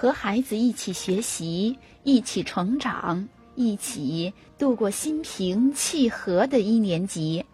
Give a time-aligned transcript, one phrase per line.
[0.00, 7.44] 和孩子一起学习，一起成长，一起度过心平气和的一年级。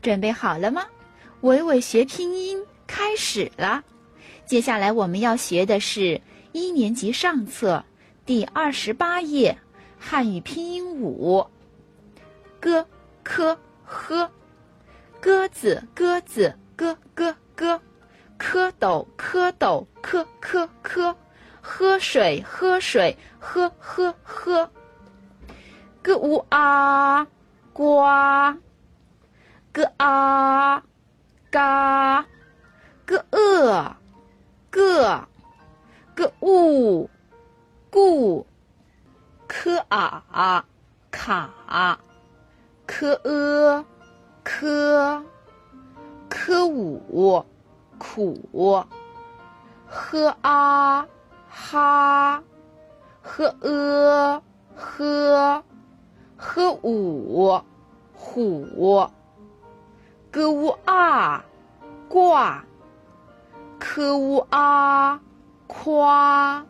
[0.00, 0.86] 准备好了吗？
[1.40, 3.82] 伟伟学拼音开始了。
[4.46, 6.20] 接下来我们要学的是
[6.52, 7.84] 一年级上册
[8.24, 9.58] 第二十八页
[9.98, 11.44] 汉语拼音五。
[12.60, 12.84] g
[13.24, 14.30] k h，
[15.20, 17.80] 鸽子鸽子 g g g，
[18.38, 21.14] 蝌蚪蝌蚪 k k k，
[21.70, 24.70] 喝水喝水喝喝喝。
[26.02, 27.26] g u a，
[27.74, 28.56] 瓜
[29.74, 30.82] ，g a
[31.50, 32.24] 嘎
[33.06, 33.96] ，g e
[34.70, 35.28] 个
[36.16, 37.10] ，g u
[37.90, 38.46] 故
[39.46, 40.64] ，k a
[41.10, 41.98] 卡。
[42.86, 43.84] 科呃，
[44.42, 45.22] 科，
[46.30, 47.44] 科五，
[47.98, 48.82] 苦
[49.86, 51.06] ，h a，
[51.48, 52.42] 哈，
[53.22, 54.42] 呵呃，
[54.76, 55.64] 呵，
[56.36, 57.60] 呵五，
[58.14, 59.10] 虎，
[60.30, 61.44] 歌乌啊，
[62.08, 62.64] 挂，
[63.78, 65.20] 科乌啊，
[65.66, 66.64] 夸，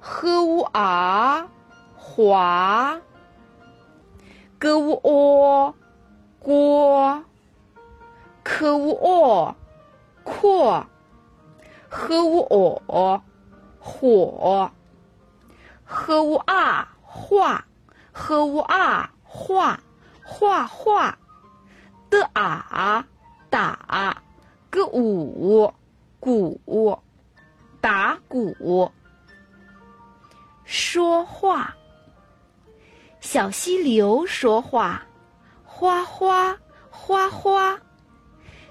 [0.00, 1.48] 呵乌啊，
[1.96, 3.00] 滑。
[4.58, 5.74] g u o
[6.40, 7.22] 锅
[8.42, 9.54] ，k u o
[10.24, 10.86] 阔
[11.90, 12.40] ，h u
[12.88, 13.22] o
[13.86, 14.68] 火
[15.84, 17.64] ，h u a 画
[18.12, 19.78] ，h u a 画
[20.24, 21.16] 画画
[22.10, 23.04] ，d a
[23.48, 24.20] 打
[24.72, 25.72] ，g u
[26.18, 27.00] 鼓
[27.80, 28.90] 打鼓，
[30.64, 31.72] 说话。
[33.20, 35.00] 小溪流说话，
[35.64, 36.58] 哗哗
[36.90, 37.78] 哗哗；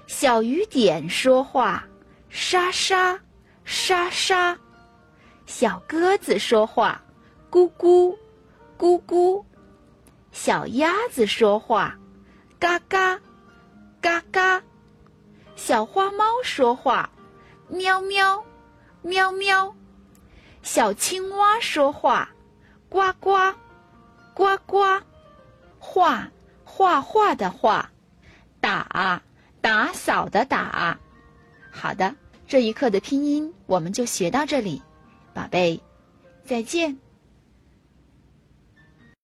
[0.06, 1.82] 小雨点说话，
[2.28, 3.18] 沙沙
[3.64, 4.54] 沙沙；
[5.46, 7.00] 小鸽子说话，
[7.50, 8.14] 咕咕
[8.78, 9.42] 咕咕；
[10.32, 11.96] 小鸭子说话，
[12.58, 13.18] 嘎嘎
[14.00, 14.60] 嘎嘎；
[15.54, 17.08] 小花猫说话，
[17.68, 18.44] 喵喵
[19.02, 19.72] 喵喵；
[20.62, 22.28] 小青蛙说话，
[22.88, 23.54] 呱呱。
[24.34, 25.00] 呱呱，
[25.78, 26.30] 画
[26.62, 27.88] 画画的画，
[28.60, 29.22] 打
[29.62, 30.98] 打扫的打。
[31.70, 32.14] 好的，
[32.46, 34.82] 这一课的拼音我们就学到这里，
[35.36, 35.78] 宝贝，
[36.46, 36.96] 再见。